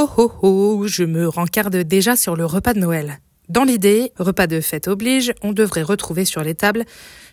Ho 0.00 0.08
ho 0.16 0.32
ho, 0.40 0.86
je 0.86 1.04
me 1.04 1.28
rencarde 1.28 1.76
déjà 1.76 2.16
sur 2.16 2.34
le 2.34 2.46
repas 2.46 2.72
de 2.72 2.78
Noël. 2.78 3.18
Dans 3.50 3.64
l'idée, 3.64 4.12
repas 4.18 4.46
de 4.46 4.62
fête 4.62 4.88
oblige, 4.88 5.34
on 5.42 5.52
devrait 5.52 5.82
retrouver 5.82 6.24
sur 6.24 6.42
les 6.42 6.54
tables 6.54 6.86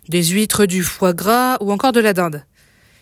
des 0.09 0.21
huîtres, 0.21 0.65
du 0.65 0.83
foie 0.83 1.13
gras 1.13 1.55
ou 1.61 1.71
encore 1.71 1.93
de 1.93 2.01
la 2.01 2.11
dinde. 2.11 2.43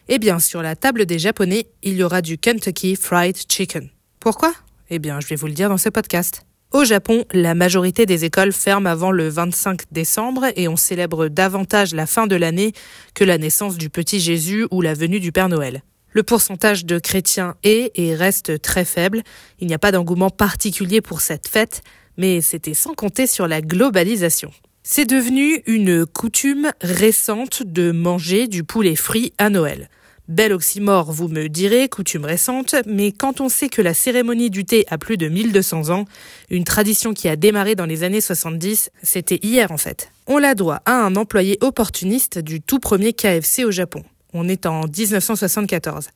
Eh 0.08 0.20
bien, 0.20 0.38
sur 0.38 0.62
la 0.62 0.76
table 0.76 1.08
des 1.08 1.18
Japonais, 1.18 1.66
il 1.82 1.96
y 1.96 2.04
aura 2.04 2.22
du 2.22 2.38
Kentucky 2.38 2.96
Fried 2.96 3.38
Chicken. 3.50 3.90
Pourquoi? 4.20 4.54
Eh 4.92 5.00
bien, 5.00 5.20
je 5.20 5.26
vais 5.26 5.36
vous 5.36 5.48
le 5.48 5.54
dire 5.54 5.70
dans 5.70 5.80
ce 5.80 5.90
podcast. 5.90 6.46
Au 6.72 6.84
Japon, 6.84 7.26
la 7.34 7.56
majorité 7.56 8.06
des 8.06 8.24
écoles 8.24 8.54
ferment 8.54 8.88
avant 8.88 9.10
le 9.10 9.30
25 9.30 9.92
décembre 9.92 10.46
et 10.56 10.68
on 10.68 10.76
célèbre 10.76 11.28
davantage 11.28 11.96
la 11.96 12.06
fin 12.06 12.28
de 12.28 12.36
l'année 12.36 12.74
que 13.16 13.24
la 13.24 13.40
naissance 13.40 13.78
du 13.78 13.90
petit 13.90 14.20
Jésus 14.20 14.68
ou 14.70 14.82
la 14.82 14.94
venue 14.94 15.20
du 15.20 15.32
Père 15.32 15.50
Noël. 15.50 15.82
Le 16.16 16.24
pourcentage 16.24 16.86
de 16.86 16.98
chrétiens 16.98 17.56
est 17.64 17.92
et 17.96 18.16
reste 18.16 18.62
très 18.62 18.86
faible. 18.86 19.22
Il 19.60 19.68
n'y 19.68 19.74
a 19.74 19.80
pas 19.80 19.92
d'engouement 19.92 20.30
particulier 20.30 21.02
pour 21.02 21.20
cette 21.20 21.50
fête, 21.50 21.82
mais 22.16 22.40
c'était 22.40 22.74
sans 22.74 22.94
compter 22.94 23.28
sur 23.28 23.50
la 23.50 23.62
globalisation. 23.62 24.50
C'est 24.82 25.04
devenu 25.04 25.62
une 25.66 26.06
coutume 26.06 26.72
récente 26.80 27.64
de 27.64 27.92
manger 27.92 28.48
du 28.48 28.64
poulet 28.64 28.96
frit 28.96 29.34
à 29.38 29.50
Noël. 29.50 29.90
Bel 30.30 30.54
oxymore, 30.54 31.12
vous 31.12 31.28
me 31.28 31.50
direz, 31.50 31.90
coutume 31.90 32.24
récente, 32.24 32.76
mais 32.86 33.12
quand 33.12 33.42
on 33.42 33.50
sait 33.50 33.68
que 33.68 33.82
la 33.82 33.94
cérémonie 33.94 34.50
du 34.50 34.64
thé 34.64 34.86
a 34.90 34.98
plus 34.98 35.18
de 35.18 35.28
1200 35.28 35.90
ans, 35.90 36.06
une 36.50 36.64
tradition 36.64 37.14
qui 37.14 37.28
a 37.28 37.36
démarré 37.36 37.76
dans 37.76 37.86
les 37.86 38.04
années 38.04 38.22
70, 38.22 38.90
c'était 39.04 39.40
hier 39.44 39.74
en 39.74 39.78
fait. 39.78 40.12
On 40.28 40.38
la 40.38 40.56
doit 40.56 40.82
à 40.86 40.94
un 40.94 41.18
employé 41.18 41.58
opportuniste 41.60 42.40
du 42.40 42.62
tout 42.62 42.80
premier 42.80 43.12
KFC 43.12 43.66
au 43.66 43.72
Japon. 43.72 44.06
On 44.38 44.50
est 44.50 44.66
en 44.66 44.82
1974. 44.82 46.10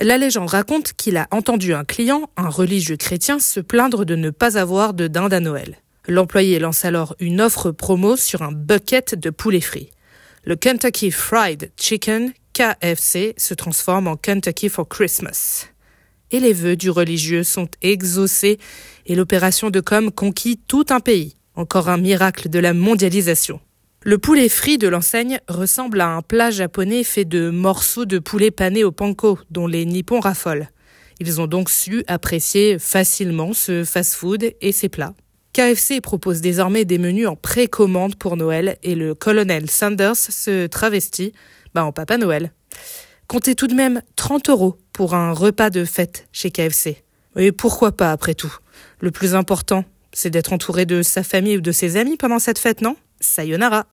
La 0.00 0.18
légende 0.18 0.50
raconte 0.50 0.92
qu'il 0.92 1.16
a 1.16 1.26
entendu 1.30 1.72
un 1.72 1.82
client, 1.82 2.28
un 2.36 2.50
religieux 2.50 2.98
chrétien, 2.98 3.38
se 3.38 3.58
plaindre 3.58 4.04
de 4.04 4.16
ne 4.16 4.28
pas 4.28 4.58
avoir 4.58 4.92
de 4.92 5.08
dinde 5.08 5.32
à 5.32 5.40
Noël. 5.40 5.78
L'employé 6.06 6.58
lance 6.58 6.84
alors 6.84 7.16
une 7.20 7.40
offre 7.40 7.70
promo 7.70 8.16
sur 8.16 8.42
un 8.42 8.52
bucket 8.52 9.14
de 9.14 9.30
poulet 9.30 9.62
frit. 9.62 9.90
Le 10.44 10.56
Kentucky 10.56 11.10
Fried 11.10 11.72
Chicken, 11.78 12.34
KFC, 12.52 13.32
se 13.38 13.54
transforme 13.54 14.08
en 14.08 14.16
Kentucky 14.16 14.68
for 14.68 14.86
Christmas. 14.86 15.68
Et 16.30 16.40
les 16.40 16.52
vœux 16.52 16.76
du 16.76 16.90
religieux 16.90 17.44
sont 17.44 17.68
exaucés 17.80 18.58
et 19.06 19.14
l'opération 19.14 19.70
de 19.70 19.80
com 19.80 20.12
conquit 20.12 20.60
tout 20.68 20.84
un 20.90 21.00
pays. 21.00 21.34
Encore 21.54 21.88
un 21.88 21.96
miracle 21.96 22.50
de 22.50 22.58
la 22.58 22.74
mondialisation. 22.74 23.58
Le 24.04 24.16
poulet 24.16 24.48
frit 24.48 24.78
de 24.78 24.86
l'enseigne 24.86 25.40
ressemble 25.48 26.00
à 26.00 26.08
un 26.08 26.22
plat 26.22 26.52
japonais 26.52 27.02
fait 27.02 27.24
de 27.24 27.50
morceaux 27.50 28.04
de 28.04 28.20
poulet 28.20 28.52
pané 28.52 28.84
au 28.84 28.92
panko, 28.92 29.40
dont 29.50 29.66
les 29.66 29.84
nippons 29.84 30.20
raffolent. 30.20 30.68
Ils 31.18 31.40
ont 31.40 31.48
donc 31.48 31.68
su 31.68 32.04
apprécier 32.06 32.78
facilement 32.78 33.52
ce 33.52 33.82
fast-food 33.82 34.54
et 34.60 34.70
ses 34.70 34.88
plats. 34.88 35.14
KFC 35.52 36.00
propose 36.00 36.40
désormais 36.40 36.84
des 36.84 36.98
menus 36.98 37.26
en 37.26 37.34
précommande 37.34 38.14
pour 38.14 38.36
Noël 38.36 38.78
et 38.84 38.94
le 38.94 39.16
colonel 39.16 39.68
Sanders 39.68 40.16
se 40.16 40.68
travestit 40.68 41.32
bah, 41.74 41.84
en 41.84 41.90
Papa 41.90 42.18
Noël. 42.18 42.52
Comptez 43.26 43.56
tout 43.56 43.66
de 43.66 43.74
même 43.74 44.00
30 44.14 44.48
euros 44.48 44.78
pour 44.92 45.14
un 45.14 45.32
repas 45.32 45.70
de 45.70 45.84
fête 45.84 46.28
chez 46.30 46.52
KFC. 46.52 47.02
Et 47.36 47.50
pourquoi 47.50 47.90
pas 47.90 48.12
après 48.12 48.34
tout? 48.34 48.56
Le 49.00 49.10
plus 49.10 49.34
important, 49.34 49.84
c'est 50.12 50.30
d'être 50.30 50.52
entouré 50.52 50.86
de 50.86 51.02
sa 51.02 51.24
famille 51.24 51.56
ou 51.56 51.60
de 51.60 51.72
ses 51.72 51.96
amis 51.96 52.16
pendant 52.16 52.38
cette 52.38 52.60
fête, 52.60 52.80
non? 52.80 52.96
Sayonara 53.20 53.86